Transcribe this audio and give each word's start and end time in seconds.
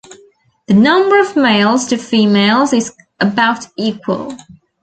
The 0.65 0.73
number 0.73 1.19
of 1.19 1.35
males 1.35 1.85
to 1.89 1.97
females 1.99 2.73
is 2.73 2.91
about 3.19 3.67
equal. 3.77 4.35